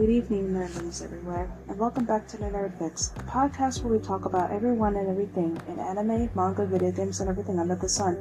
Good 0.00 0.08
evening, 0.08 0.54
nerdlings 0.54 1.04
everywhere, 1.04 1.52
and 1.68 1.78
welcome 1.78 2.06
back 2.06 2.26
to 2.28 2.38
the 2.38 2.46
Nerd 2.46 2.78
Fix, 2.78 3.12
a 3.18 3.22
podcast 3.24 3.82
where 3.82 3.92
we 3.92 4.02
talk 4.02 4.24
about 4.24 4.50
everyone 4.50 4.96
and 4.96 5.06
everything 5.06 5.60
in 5.68 5.78
anime, 5.78 6.30
manga, 6.34 6.64
video 6.64 6.90
games, 6.90 7.20
and 7.20 7.28
everything 7.28 7.58
under 7.58 7.74
the 7.74 7.86
sun. 7.86 8.16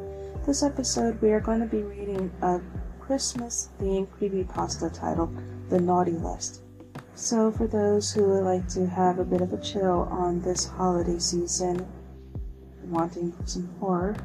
This 0.45 0.61
episode, 0.61 1.21
we 1.21 1.31
are 1.31 1.39
going 1.39 1.61
to 1.61 1.65
be 1.65 1.83
reading 1.83 2.29
a 2.41 2.59
Christmas-themed 2.99 4.09
creepypasta 4.09 4.93
titled 4.93 5.33
The 5.69 5.79
Naughty 5.79 6.11
List. 6.11 6.63
So, 7.15 7.49
for 7.49 7.65
those 7.65 8.11
who 8.11 8.25
would 8.25 8.43
like 8.43 8.67
to 8.73 8.85
have 8.85 9.17
a 9.17 9.23
bit 9.23 9.39
of 9.39 9.53
a 9.53 9.61
chill 9.61 10.05
on 10.11 10.41
this 10.41 10.65
holiday 10.65 11.17
season, 11.17 11.87
wanting 12.87 13.33
some 13.45 13.73
horror, 13.79 14.17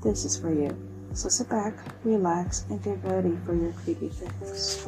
this 0.00 0.24
is 0.24 0.36
for 0.36 0.54
you. 0.54 0.78
So 1.12 1.28
sit 1.28 1.48
back, 1.48 1.74
relax, 2.04 2.66
and 2.70 2.80
get 2.80 3.02
ready 3.02 3.36
for 3.44 3.56
your 3.56 3.72
creepy 3.72 4.10
fix. 4.10 4.86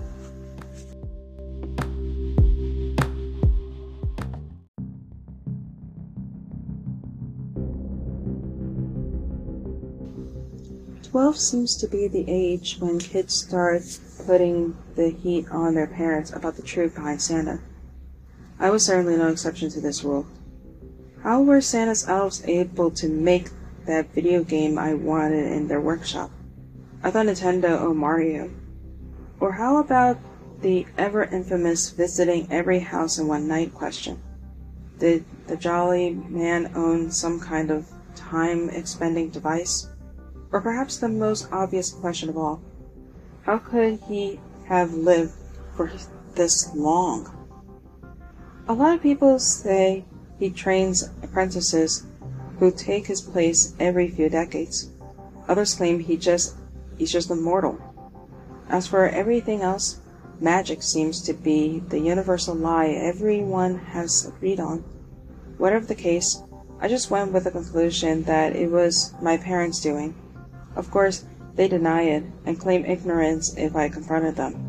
Twelve 11.13 11.37
seems 11.37 11.77
to 11.77 11.87
be 11.87 12.09
the 12.09 12.25
age 12.27 12.79
when 12.81 12.99
kids 12.99 13.35
start 13.35 13.83
putting 14.27 14.75
the 14.97 15.11
heat 15.11 15.47
on 15.51 15.75
their 15.75 15.87
parents 15.87 16.33
about 16.33 16.57
the 16.57 16.63
truth 16.63 16.95
behind 16.95 17.21
Santa. 17.21 17.61
I 18.59 18.71
was 18.71 18.87
certainly 18.87 19.19
no 19.19 19.29
exception 19.29 19.69
to 19.73 19.81
this 19.83 20.03
rule. 20.03 20.27
How 21.23 21.43
were 21.43 21.61
Santa's 21.61 22.09
elves 22.09 22.43
able 22.47 22.91
to 22.93 23.11
make 23.11 23.51
that 23.85 24.15
video 24.15 24.43
game 24.43 24.79
I 24.79 24.95
wanted 24.95 25.53
in 25.53 25.69
their 25.69 25.83
workshop? 25.83 26.31
I 27.03 27.11
thought 27.11 27.27
Nintendo 27.27 27.79
or 27.79 27.93
Mario. 27.93 28.51
Or 29.39 29.53
how 29.53 29.77
about 29.77 30.19
the 30.63 30.87
ever 30.97 31.25
infamous 31.25 31.91
visiting 31.91 32.51
every 32.51 32.79
house 32.79 33.19
in 33.19 33.29
one 33.29 33.47
night 33.47 33.75
question? 33.75 34.19
Did 34.99 35.27
the 35.47 35.59
jolly 35.59 36.15
man 36.15 36.73
own 36.75 37.11
some 37.11 37.39
kind 37.39 37.71
of 37.71 37.87
time 38.15 38.71
expending 38.71 39.29
device? 39.29 39.89
Or 40.53 40.61
perhaps 40.61 40.99
the 40.99 41.09
most 41.09 41.49
obvious 41.51 41.91
question 41.91 42.29
of 42.29 42.37
all, 42.37 42.61
how 43.45 43.57
could 43.57 44.01
he 44.07 44.39
have 44.67 44.93
lived 44.93 45.33
for 45.75 45.91
this 46.35 46.75
long? 46.75 47.35
A 48.69 48.75
lot 48.75 48.95
of 48.95 49.03
people 49.03 49.39
say 49.39 50.05
he 50.39 50.51
trains 50.51 51.09
apprentices 51.23 52.05
who 52.59 52.71
take 52.71 53.07
his 53.07 53.23
place 53.23 53.75
every 53.81 54.09
few 54.09 54.29
decades. 54.29 54.91
Others 55.49 55.75
claim 55.75 56.01
he 56.01 56.19
just 56.19 56.55
he's 56.99 57.11
just 57.11 57.31
immortal. 57.31 57.79
As 58.69 58.87
for 58.87 59.09
everything 59.09 59.63
else, 59.63 60.01
magic 60.39 60.83
seems 60.83 61.23
to 61.23 61.33
be 61.33 61.81
the 61.89 61.99
universal 61.99 62.55
lie 62.55 62.89
everyone 62.89 63.79
has 63.79 64.27
agreed 64.27 64.61
on. 64.61 64.85
Whatever 65.57 65.87
the 65.87 65.95
case, 65.95 66.43
I 66.79 66.89
just 66.89 67.11
went 67.11 67.33
with 67.33 67.45
the 67.45 67.51
conclusion 67.51 68.25
that 68.25 68.55
it 68.55 68.71
was 68.71 69.15
my 69.23 69.39
parents' 69.39 69.81
doing. 69.81 70.15
Of 70.77 70.91
course, 70.91 71.25
they 71.55 71.69
deny 71.69 72.03
it 72.03 72.25
and 72.47 72.59
claim 72.59 72.85
ignorance 72.85 73.55
if 73.57 73.77
I 73.77 73.89
confronted 73.89 74.37
them. 74.37 74.69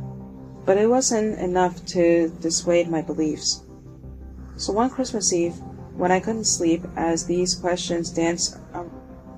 But 0.66 0.78
it 0.78 0.88
wasn't 0.88 1.40
enough 1.40 1.86
to 1.88 2.30
dissuade 2.40 2.90
my 2.90 3.02
beliefs. 3.02 3.64
So 4.58 4.74
one 4.74 4.90
Christmas 4.90 5.34
Eve, 5.34 5.56
when 5.96 6.12
I 6.12 6.20
couldn't 6.20 6.46
sleep 6.46 6.84
as 6.96 7.26
these 7.26 7.56
questions 7.56 8.10
danced 8.10 8.58
um, 8.74 8.92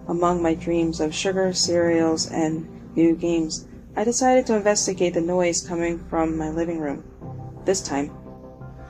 among 0.08 0.42
my 0.42 0.54
dreams 0.54 1.00
of 1.00 1.14
sugar 1.14 1.54
cereals 1.54 2.30
and 2.32 2.68
new 2.96 3.16
games, 3.16 3.68
I 3.96 4.04
decided 4.04 4.46
to 4.48 4.56
investigate 4.56 5.14
the 5.14 5.22
noise 5.22 5.66
coming 5.66 6.00
from 6.10 6.38
my 6.38 6.50
living 6.50 6.80
room. 6.80 7.04
This 7.66 7.82
time, 7.82 8.12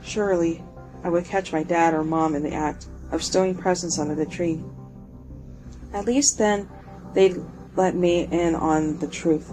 surely 0.02 0.62
I 1.04 1.08
would 1.08 1.24
catch 1.24 1.52
my 1.52 1.62
dad 1.62 1.94
or 1.94 2.04
mom 2.04 2.34
in 2.34 2.42
the 2.42 2.52
act 2.52 2.86
of 3.12 3.22
stowing 3.22 3.54
presents 3.54 3.98
under 3.98 4.14
the 4.14 4.26
tree. 4.26 4.62
At 5.92 6.04
least 6.04 6.38
then 6.38 6.68
they'd 7.14 7.36
let 7.76 7.94
me 7.94 8.26
in 8.30 8.54
on 8.54 8.98
the 8.98 9.06
truth. 9.06 9.52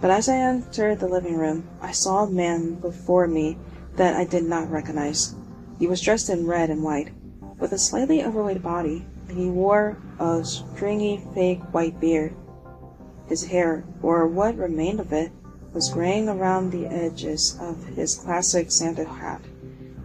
But 0.00 0.10
as 0.10 0.28
I 0.28 0.36
entered 0.36 1.00
the 1.00 1.08
living 1.08 1.36
room, 1.36 1.68
I 1.80 1.92
saw 1.92 2.24
a 2.24 2.30
man 2.30 2.74
before 2.74 3.26
me 3.26 3.56
that 3.96 4.16
I 4.16 4.24
did 4.24 4.44
not 4.44 4.70
recognize. 4.70 5.34
He 5.78 5.86
was 5.86 6.00
dressed 6.00 6.28
in 6.28 6.46
red 6.46 6.70
and 6.70 6.82
white, 6.82 7.10
with 7.58 7.72
a 7.72 7.78
slightly 7.78 8.22
overweight 8.22 8.62
body, 8.62 9.06
and 9.28 9.38
he 9.38 9.48
wore 9.48 9.96
a 10.18 10.44
stringy 10.44 11.24
fake 11.34 11.60
white 11.72 11.98
beard. 12.00 12.34
His 13.28 13.44
hair, 13.44 13.84
or 14.02 14.26
what 14.26 14.56
remained 14.56 15.00
of 15.00 15.12
it, 15.12 15.32
was 15.72 15.88
graying 15.88 16.28
around 16.28 16.70
the 16.70 16.86
edges 16.86 17.56
of 17.60 17.82
his 17.86 18.16
classic 18.16 18.70
Santa 18.70 19.04
hat, 19.04 19.40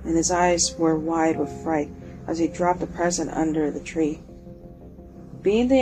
and 0.05 0.15
his 0.15 0.31
eyes 0.31 0.75
were 0.77 0.97
wide 0.97 1.37
with 1.37 1.63
fright 1.63 1.89
as 2.27 2.39
he 2.39 2.47
dropped 2.47 2.83
a 2.83 2.87
present 2.87 3.31
under 3.31 3.69
the 3.71 3.81
tree. 3.81 4.21
Being 5.41 5.67
the 5.67 5.81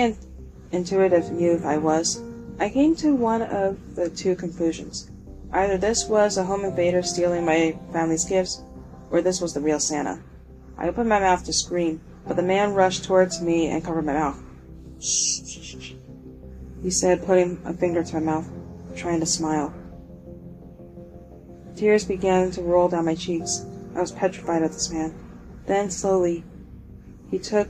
intuitive 0.75 1.39
youth 1.39 1.65
I 1.65 1.77
was, 1.77 2.21
I 2.59 2.69
came 2.69 2.95
to 2.97 3.15
one 3.15 3.41
of 3.41 3.95
the 3.95 4.09
two 4.09 4.35
conclusions. 4.35 5.09
Either 5.51 5.77
this 5.77 6.05
was 6.05 6.37
a 6.37 6.43
home 6.43 6.65
invader 6.65 7.01
stealing 7.01 7.45
my 7.45 7.77
family's 7.91 8.25
gifts, 8.25 8.61
or 9.09 9.21
this 9.21 9.41
was 9.41 9.53
the 9.53 9.61
real 9.61 9.79
Santa. 9.79 10.21
I 10.77 10.87
opened 10.87 11.09
my 11.09 11.19
mouth 11.19 11.43
to 11.45 11.53
scream, 11.53 12.01
but 12.27 12.35
the 12.35 12.43
man 12.43 12.73
rushed 12.73 13.05
towards 13.05 13.41
me 13.41 13.67
and 13.67 13.83
covered 13.83 14.05
my 14.05 14.13
mouth. 14.13 14.41
Shh, 14.99 15.93
he 16.83 16.91
said, 16.91 17.25
putting 17.25 17.59
a 17.65 17.73
finger 17.73 18.03
to 18.03 18.13
my 18.15 18.19
mouth, 18.19 18.49
trying 18.95 19.19
to 19.19 19.25
smile. 19.25 19.73
Tears 21.75 22.05
began 22.05 22.51
to 22.51 22.61
roll 22.61 22.87
down 22.87 23.05
my 23.05 23.15
cheeks. 23.15 23.65
I 23.95 24.01
was 24.01 24.11
petrified 24.11 24.61
of 24.61 24.73
this 24.73 24.91
man. 24.91 25.13
Then, 25.65 25.89
slowly, 25.89 26.43
he 27.31 27.39
took 27.39 27.69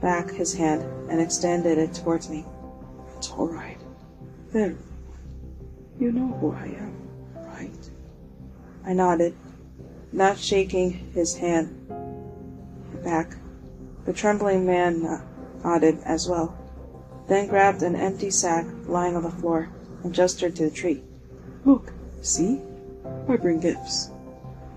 back 0.00 0.30
his 0.30 0.54
hand 0.54 0.82
and 1.10 1.20
extended 1.20 1.78
it 1.78 1.94
towards 1.94 2.28
me. 2.28 2.44
It's 3.16 3.30
all 3.30 3.48
right. 3.48 3.78
There. 4.52 4.76
You 5.98 6.12
know 6.12 6.28
who 6.38 6.52
I 6.52 6.66
am, 6.66 6.94
right? 7.34 7.90
I 8.84 8.92
nodded, 8.92 9.34
not 10.12 10.38
shaking 10.38 10.92
his 11.12 11.36
hand 11.36 11.74
back. 13.02 13.34
The 14.04 14.12
trembling 14.12 14.64
man 14.64 15.22
nodded 15.64 15.98
as 16.04 16.28
well, 16.28 16.56
then 17.26 17.48
grabbed 17.48 17.82
an 17.82 17.96
empty 17.96 18.30
sack 18.30 18.64
lying 18.86 19.16
on 19.16 19.22
the 19.22 19.30
floor 19.30 19.68
and 20.04 20.14
gestured 20.14 20.54
to 20.56 20.64
the 20.64 20.74
tree. 20.74 21.02
Look, 21.64 21.92
see? 22.22 22.60
I 23.28 23.36
bring 23.36 23.60
gifts. 23.60 24.10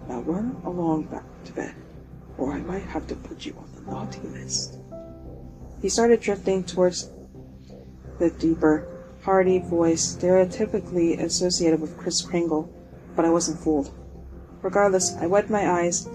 Now 0.10 0.22
run 0.22 0.60
along 0.66 1.04
back 1.04 1.24
to 1.46 1.54
bed, 1.54 1.76
or 2.38 2.52
I 2.52 2.60
might 2.60 2.84
have 2.84 3.08
to 3.08 3.16
put 3.16 3.46
you 3.46 3.56
on 3.58 3.70
the 3.76 3.92
naughty 3.92 4.28
list. 4.28 4.81
He 5.82 5.90
started 5.90 6.20
drifting 6.20 6.64
towards 6.64 7.10
the 8.20 8.30
deeper, 8.30 8.88
hearty 9.24 9.58
voice 9.58 10.16
stereotypically 10.16 11.20
associated 11.20 11.82
with 11.82 11.98
Kris 11.98 12.22
Kringle, 12.22 12.72
but 13.16 13.26
I 13.26 13.32
wasn't 13.32 13.60
fooled. 13.60 13.92
Regardless, 14.62 15.16
I 15.18 15.26
wiped 15.26 15.50
my 15.50 15.68
eyes 15.68 16.08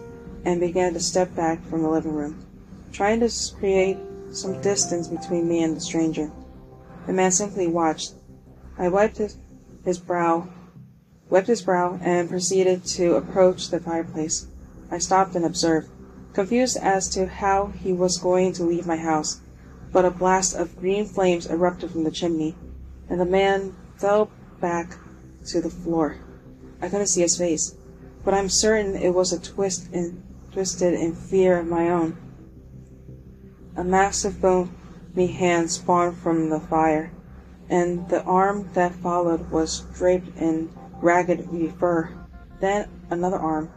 and 0.45 0.61
began 0.61 0.93
to 0.93 1.01
step 1.01 1.35
back 1.35 1.67
from 1.67 1.83
the 1.83 1.89
living 1.89 2.15
room, 2.15 2.47
trying 2.93 3.19
to 3.19 3.31
create 3.59 3.99
some 4.31 4.61
distance 4.63 5.09
between 5.09 5.49
me 5.49 5.65
and 5.65 5.77
the 5.77 5.81
stranger. 5.81 6.31
The 7.09 7.13
man 7.13 7.33
simply 7.33 7.67
watched. 7.67 8.15
I 8.79 8.89
wiped 8.89 9.17
his, 9.17 9.37
his 9.85 9.99
brow, 9.99 10.47
wiped 11.29 11.49
his 11.49 11.63
brow, 11.63 11.99
and 12.03 12.31
proceeded 12.31 12.85
to 12.85 13.17
approach 13.17 13.71
the 13.71 13.81
fireplace. 13.81 14.47
I 14.93 14.99
stopped 14.99 15.35
and 15.35 15.45
observed, 15.45 15.89
confused 16.35 16.77
as 16.77 17.09
to 17.11 17.27
how 17.27 17.67
he 17.67 17.93
was 17.93 18.19
going 18.19 18.53
to 18.53 18.63
leave 18.63 18.87
my 18.87 18.97
house 18.97 19.41
but 19.97 20.05
a 20.05 20.11
blast 20.11 20.55
of 20.55 20.79
green 20.79 21.07
flames 21.07 21.47
erupted 21.47 21.91
from 21.91 22.05
the 22.05 22.11
chimney, 22.11 22.55
and 23.09 23.19
the 23.19 23.25
man 23.25 23.75
fell 23.97 24.31
back 24.61 24.99
to 25.47 25.59
the 25.59 25.71
floor. 25.71 26.19
I 26.83 26.91
couldn't 26.91 27.07
see 27.07 27.23
his 27.23 27.39
face, 27.39 27.75
but 28.23 28.35
I'm 28.35 28.51
certain 28.51 28.95
it 28.95 29.15
was 29.15 29.33
a 29.33 29.41
twist 29.41 29.91
in, 29.95 30.23
twisted 30.53 30.93
in 30.93 31.15
fear 31.15 31.61
of 31.61 31.67
my 31.67 31.89
own. 31.89 32.15
A 33.75 33.83
massive 33.83 34.39
bony 34.39 35.29
hand 35.29 35.71
spawned 35.71 36.19
from 36.19 36.51
the 36.51 36.61
fire, 36.61 37.11
and 37.71 38.07
the 38.11 38.23
arm 38.25 38.69
that 38.75 38.95
followed 38.97 39.51
was 39.51 39.81
draped 39.95 40.37
in 40.37 40.69
ragged 41.01 41.49
fur. 41.79 42.11
Then 42.61 42.91
another 43.09 43.39
arm, 43.39 43.71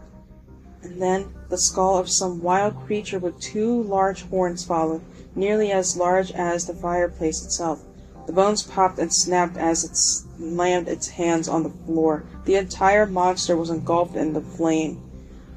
and 0.81 1.01
then 1.01 1.33
the 1.49 1.57
skull 1.57 1.97
of 1.97 2.09
some 2.09 2.41
wild 2.41 2.75
creature 2.85 3.19
with 3.19 3.39
two 3.39 3.83
large 3.83 4.23
horns 4.23 4.63
followed 4.63 5.01
nearly 5.35 5.71
as 5.71 5.97
large 5.97 6.31
as 6.31 6.65
the 6.65 6.73
fireplace 6.73 7.43
itself. 7.43 7.83
The 8.27 8.33
bones 8.33 8.63
popped 8.63 8.99
and 8.99 9.11
snapped 9.11 9.57
as 9.57 9.83
it 9.83 9.95
slammed 9.95 10.87
its 10.87 11.07
hands 11.07 11.47
on 11.47 11.63
the 11.63 11.69
floor. 11.69 12.23
The 12.45 12.55
entire 12.55 13.05
monster 13.05 13.55
was 13.55 13.69
engulfed 13.69 14.15
in 14.15 14.33
the 14.33 14.41
flame, 14.41 15.01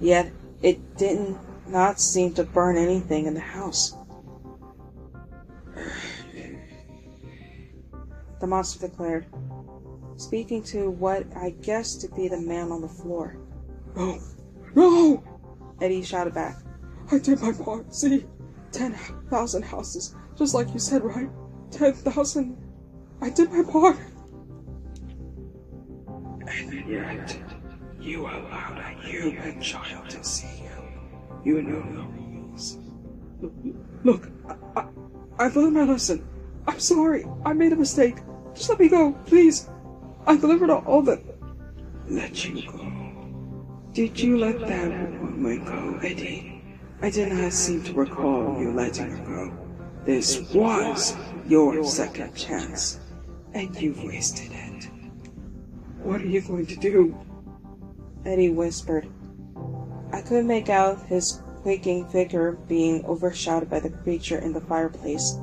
yet 0.00 0.32
it 0.62 0.96
did 0.96 1.36
not 1.68 2.00
seem 2.00 2.32
to 2.34 2.44
burn 2.44 2.76
anything 2.76 3.26
in 3.26 3.34
the 3.34 3.40
house. 3.40 3.94
The 8.40 8.46
monster 8.46 8.88
declared, 8.88 9.26
speaking 10.16 10.62
to 10.64 10.90
what 10.90 11.26
I 11.36 11.50
guessed 11.50 12.00
to 12.00 12.08
be 12.08 12.28
the 12.28 12.40
man 12.40 12.72
on 12.72 12.80
the 12.80 12.88
floor. 12.88 13.36
No, 13.94 14.18
no! 14.74 15.22
Eddie 15.80 16.02
shouted 16.02 16.34
back. 16.34 16.56
I 17.10 17.18
did 17.18 17.40
my 17.40 17.52
part, 17.52 17.94
see? 17.94 18.24
10,000 18.72 19.62
houses, 19.62 20.14
just 20.36 20.54
like 20.54 20.72
you 20.72 20.78
said, 20.78 21.02
right? 21.04 21.28
10,000. 21.70 22.56
I 23.20 23.30
did 23.30 23.52
my 23.52 23.62
part. 23.70 23.98
And 26.46 26.88
yet, 26.88 27.36
you 28.00 28.22
allowed 28.22 28.78
a 28.78 29.06
human 29.06 29.60
child 29.60 30.08
to 30.10 30.24
see 30.24 30.62
you. 31.44 31.54
You 31.54 31.62
know 31.62 31.82
the 31.82 32.02
rules. 32.02 32.78
Look, 34.04 34.30
I, 34.48 34.80
I, 34.80 34.86
I've 35.38 35.56
learned 35.56 35.74
my 35.74 35.84
lesson. 35.84 36.26
I'm 36.66 36.80
sorry. 36.80 37.26
I 37.44 37.52
made 37.52 37.72
a 37.72 37.76
mistake. 37.76 38.16
Just 38.54 38.68
let 38.68 38.78
me 38.78 38.88
go, 38.88 39.12
please. 39.26 39.68
I 40.26 40.36
delivered 40.36 40.70
all 40.70 41.02
the. 41.02 41.20
Let 42.08 42.44
you 42.44 42.70
go. 42.70 42.91
Did 43.94 44.18
you 44.18 44.38
let 44.38 44.58
that 44.60 45.20
woman 45.20 45.66
go, 45.66 45.98
Eddie? 46.02 46.62
I 47.02 47.10
did 47.10 47.30
not 47.30 47.52
seem 47.52 47.84
to 47.84 47.92
recall 47.92 48.58
you 48.58 48.72
letting 48.72 49.10
her 49.10 49.26
go. 49.26 49.52
This 50.06 50.40
was 50.54 51.14
your 51.46 51.84
second 51.84 52.34
chance, 52.34 53.00
and 53.52 53.76
you've 53.78 54.02
wasted 54.02 54.50
it. 54.50 54.88
What 56.02 56.22
are 56.22 56.26
you 56.26 56.40
going 56.40 56.64
to 56.68 56.76
do? 56.76 57.14
Eddie 58.24 58.48
whispered. 58.48 59.08
I 60.10 60.22
couldn't 60.22 60.46
make 60.46 60.70
out 60.70 61.04
his 61.04 61.42
quaking 61.60 62.08
figure 62.08 62.52
being 62.52 63.04
overshadowed 63.04 63.68
by 63.68 63.80
the 63.80 63.90
creature 63.90 64.38
in 64.38 64.54
the 64.54 64.62
fireplace. 64.62 65.36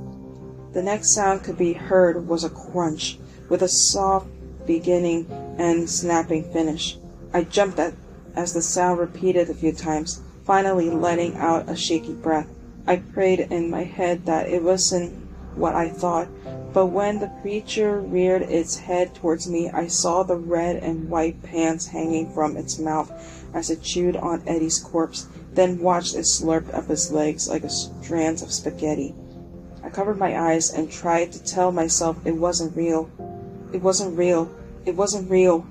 The 0.73 0.81
next 0.81 1.11
sound 1.11 1.43
could 1.43 1.59
be 1.59 1.73
heard 1.73 2.27
was 2.27 2.43
a 2.43 2.49
crunch, 2.49 3.19
with 3.47 3.61
a 3.61 3.69
soft 3.69 4.27
beginning 4.65 5.27
and 5.59 5.87
snapping 5.87 6.51
finish. 6.51 6.97
I 7.31 7.43
jumped 7.43 7.77
at, 7.77 7.93
as 8.35 8.53
the 8.53 8.61
sound 8.61 8.99
repeated 8.99 9.49
a 9.49 9.53
few 9.53 9.71
times, 9.71 10.21
finally 10.45 10.89
letting 10.89 11.35
out 11.35 11.69
a 11.69 11.75
shaky 11.75 12.13
breath. 12.13 12.47
I 12.87 12.97
prayed 12.97 13.39
in 13.39 13.69
my 13.69 13.83
head 13.83 14.25
that 14.25 14.49
it 14.49 14.63
wasn't 14.63 15.13
what 15.55 15.75
I 15.75 15.89
thought, 15.89 16.27
but 16.73 16.87
when 16.87 17.19
the 17.19 17.31
creature 17.41 17.99
reared 17.99 18.43
its 18.43 18.77
head 18.77 19.15
towards 19.15 19.49
me, 19.49 19.69
I 19.69 19.87
saw 19.87 20.23
the 20.23 20.35
red 20.35 20.77
and 20.77 21.09
white 21.09 21.41
pants 21.43 21.87
hanging 21.87 22.31
from 22.33 22.55
its 22.57 22.79
mouth 22.79 23.11
as 23.53 23.69
it 23.69 23.81
chewed 23.81 24.15
on 24.15 24.43
Eddie's 24.47 24.79
corpse, 24.79 25.27
then 25.53 25.79
watched 25.79 26.15
it 26.15 26.25
slurp 26.25 26.73
up 26.73 26.87
his 26.87 27.11
legs 27.11 27.49
like 27.49 27.63
a 27.63 27.69
strand 27.69 28.41
of 28.41 28.51
spaghetti. 28.51 29.15
I 29.83 29.89
covered 29.89 30.17
my 30.17 30.39
eyes 30.39 30.71
and 30.71 30.91
tried 30.91 31.31
to 31.31 31.43
tell 31.43 31.71
myself 31.71 32.17
it 32.25 32.35
wasn't 32.35 32.75
real. 32.75 33.09
It 33.73 33.81
wasn't 33.81 34.17
real. 34.17 34.51
It 34.85 34.95
wasn't 34.95 35.29
real. 35.29 35.65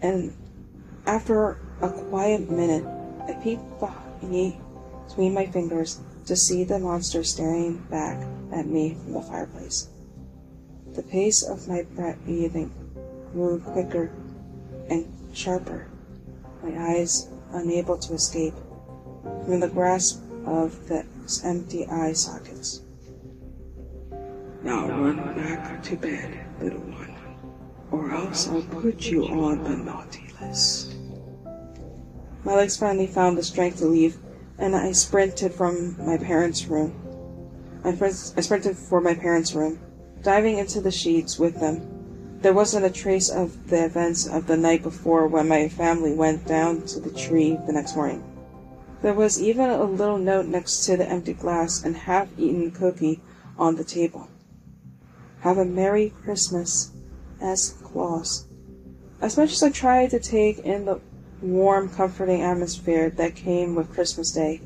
And 0.00 0.34
after 1.06 1.58
a 1.82 1.88
quiet 1.88 2.50
minute, 2.50 2.84
I 3.28 3.32
peeked 3.42 3.62
between 5.08 5.34
my 5.34 5.46
fingers 5.46 6.00
to 6.26 6.36
see 6.36 6.64
the 6.64 6.78
monster 6.78 7.24
staring 7.24 7.78
back 7.90 8.24
at 8.52 8.66
me 8.66 8.94
from 8.94 9.14
the 9.14 9.22
fireplace. 9.22 9.88
The 10.94 11.02
pace 11.02 11.42
of 11.42 11.68
my 11.68 11.82
breathing 12.24 12.70
grew 13.32 13.60
quicker 13.60 14.12
and 14.88 15.06
sharper, 15.32 15.86
my 16.62 16.96
eyes 16.96 17.28
unable 17.52 17.96
to 17.98 18.14
escape 18.14 18.54
from 19.44 19.60
the 19.60 19.68
grasp 19.68 20.22
of 20.44 20.88
the 20.88 21.04
empty 21.44 21.86
eye 21.86 22.12
sockets. 22.12 22.82
Now 24.62 24.88
run 24.88 25.16
back 25.34 25.82
to 25.84 25.96
bed, 25.96 26.38
little 26.60 26.80
one, 26.80 27.14
or 27.90 28.10
else 28.12 28.48
I'll 28.48 28.62
put 28.62 29.06
you 29.06 29.26
on 29.26 29.64
the 29.64 29.76
naughty 29.76 30.28
list. 30.40 30.99
My 32.44 32.54
legs 32.54 32.76
finally 32.76 33.06
found 33.06 33.36
the 33.36 33.42
strength 33.42 33.78
to 33.78 33.86
leave, 33.86 34.18
and 34.58 34.74
I 34.74 34.92
sprinted 34.92 35.52
from 35.52 35.96
my 36.04 36.16
parents' 36.16 36.66
room. 36.66 36.94
I, 37.84 37.90
I 37.90 38.10
sprinted 38.10 38.76
for 38.76 39.00
my 39.00 39.14
parents' 39.14 39.54
room, 39.54 39.78
diving 40.22 40.58
into 40.58 40.80
the 40.80 40.90
sheets 40.90 41.38
with 41.38 41.60
them. 41.60 42.38
There 42.40 42.54
wasn't 42.54 42.86
a 42.86 42.90
trace 42.90 43.28
of 43.28 43.68
the 43.68 43.84
events 43.84 44.26
of 44.26 44.46
the 44.46 44.56
night 44.56 44.82
before 44.82 45.26
when 45.26 45.48
my 45.48 45.68
family 45.68 46.14
went 46.14 46.46
down 46.46 46.82
to 46.86 47.00
the 47.00 47.10
tree 47.10 47.58
the 47.66 47.72
next 47.72 47.94
morning. 47.94 48.24
There 49.02 49.14
was 49.14 49.42
even 49.42 49.68
a 49.68 49.84
little 49.84 50.18
note 50.18 50.46
next 50.46 50.84
to 50.86 50.96
the 50.96 51.08
empty 51.08 51.34
glass 51.34 51.84
and 51.84 51.96
half-eaten 51.96 52.70
cookie 52.70 53.20
on 53.58 53.76
the 53.76 53.84
table. 53.84 54.28
Have 55.40 55.58
a 55.58 55.64
Merry 55.64 56.14
Christmas, 56.22 56.92
S. 57.40 57.74
Claus. 57.82 58.46
As 59.20 59.36
much 59.36 59.52
as 59.52 59.62
I 59.62 59.70
tried 59.70 60.10
to 60.10 60.18
take 60.18 60.58
in 60.60 60.86
the 60.86 61.00
warm, 61.42 61.88
comforting 61.88 62.42
atmosphere 62.42 63.10
that 63.10 63.34
came 63.34 63.74
with 63.74 63.92
Christmas 63.92 64.32
Day, 64.32 64.60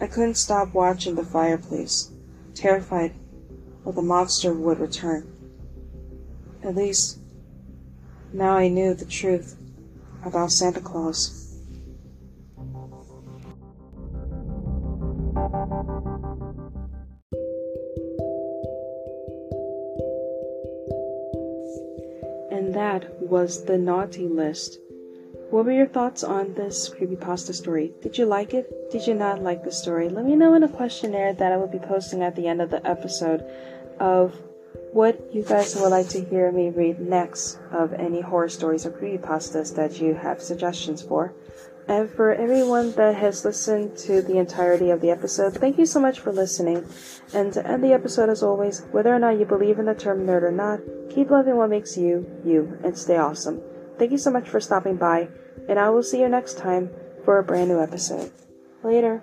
I 0.00 0.06
couldn't 0.06 0.34
stop 0.34 0.74
watching 0.74 1.14
the 1.14 1.24
fireplace, 1.24 2.10
terrified 2.54 3.14
that 3.84 3.94
the 3.94 4.02
monster 4.02 4.52
would 4.52 4.80
return. 4.80 5.30
At 6.62 6.74
least, 6.74 7.18
now 8.32 8.56
I 8.56 8.68
knew 8.68 8.94
the 8.94 9.04
truth 9.04 9.56
about 10.24 10.52
Santa 10.52 10.80
Claus. 10.80 11.36
And 22.50 22.74
that 22.74 23.20
was 23.20 23.64
the 23.64 23.78
naughty 23.78 24.28
list. 24.28 24.78
What 25.50 25.64
were 25.64 25.72
your 25.72 25.88
thoughts 25.88 26.22
on 26.22 26.54
this 26.54 26.88
creepypasta 26.88 27.52
story? 27.54 27.92
Did 28.02 28.16
you 28.16 28.24
like 28.24 28.54
it? 28.54 28.90
Did 28.92 29.04
you 29.04 29.14
not 29.14 29.42
like 29.42 29.64
the 29.64 29.72
story? 29.72 30.08
Let 30.08 30.24
me 30.24 30.36
know 30.36 30.54
in 30.54 30.62
a 30.62 30.68
questionnaire 30.68 31.32
that 31.32 31.50
I 31.50 31.56
will 31.56 31.66
be 31.66 31.80
posting 31.80 32.22
at 32.22 32.36
the 32.36 32.46
end 32.46 32.62
of 32.62 32.70
the 32.70 32.86
episode 32.86 33.42
of 33.98 34.32
what 34.92 35.34
you 35.34 35.42
guys 35.42 35.74
would 35.74 35.88
like 35.88 36.08
to 36.10 36.24
hear 36.24 36.52
me 36.52 36.70
read 36.70 37.00
next 37.00 37.58
of 37.72 37.92
any 37.94 38.20
horror 38.20 38.48
stories 38.48 38.86
or 38.86 38.92
creepypastas 38.92 39.74
that 39.74 40.00
you 40.00 40.14
have 40.14 40.40
suggestions 40.40 41.02
for. 41.02 41.34
And 41.88 42.08
for 42.08 42.32
everyone 42.32 42.92
that 42.92 43.16
has 43.16 43.44
listened 43.44 43.98
to 43.98 44.22
the 44.22 44.38
entirety 44.38 44.90
of 44.90 45.00
the 45.00 45.10
episode, 45.10 45.54
thank 45.54 45.78
you 45.78 45.86
so 45.86 45.98
much 45.98 46.20
for 46.20 46.32
listening. 46.32 46.86
And 47.34 47.52
to 47.54 47.66
end 47.66 47.82
the 47.82 47.92
episode, 47.92 48.28
as 48.28 48.44
always, 48.44 48.82
whether 48.92 49.12
or 49.12 49.18
not 49.18 49.40
you 49.40 49.46
believe 49.46 49.80
in 49.80 49.86
the 49.86 49.94
term 49.94 50.24
nerd 50.24 50.42
or 50.42 50.52
not, 50.52 50.78
keep 51.12 51.30
loving 51.30 51.56
what 51.56 51.70
makes 51.70 51.96
you, 51.98 52.30
you, 52.44 52.78
and 52.84 52.96
stay 52.96 53.16
awesome. 53.16 53.60
Thank 54.00 54.12
you 54.12 54.18
so 54.18 54.30
much 54.30 54.48
for 54.48 54.62
stopping 54.62 54.96
by, 54.96 55.28
and 55.68 55.78
I 55.78 55.90
will 55.90 56.02
see 56.02 56.20
you 56.20 56.28
next 56.30 56.56
time 56.56 56.88
for 57.22 57.38
a 57.38 57.44
brand 57.44 57.68
new 57.68 57.82
episode. 57.82 58.32
Later. 58.82 59.22